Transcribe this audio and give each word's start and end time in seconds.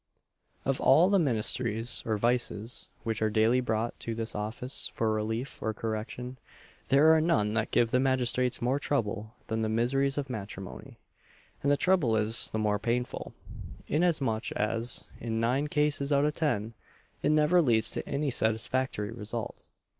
Of 0.65 0.81
all 0.81 1.11
the 1.11 1.19
miseries, 1.19 2.01
or 2.07 2.17
vices, 2.17 2.87
which 3.03 3.21
are 3.21 3.29
daily 3.29 3.59
brought 3.61 3.99
to 3.99 4.15
this 4.15 4.33
office 4.33 4.91
for 4.95 5.13
relief 5.13 5.61
or 5.61 5.75
correction, 5.75 6.39
there 6.87 7.13
are 7.13 7.21
none 7.21 7.53
that 7.53 7.69
give 7.69 7.91
the 7.91 7.99
magistrates 7.99 8.63
more 8.63 8.79
trouble 8.79 9.35
than 9.45 9.61
the 9.61 9.69
miseries 9.69 10.17
of 10.17 10.27
matrimony 10.27 10.97
and 11.61 11.71
the 11.71 11.77
trouble 11.77 12.17
is 12.17 12.49
the 12.49 12.57
more 12.57 12.79
painful, 12.79 13.35
inasmuch 13.87 14.51
as, 14.53 15.03
in 15.19 15.39
nine 15.39 15.67
cases 15.67 16.11
out 16.11 16.25
of 16.25 16.33
ten, 16.33 16.73
it 17.21 17.29
never 17.29 17.61
leads 17.61 17.91
to 17.91 18.09
any 18.09 18.31
satisfactory 18.31 19.11
result. 19.11 19.67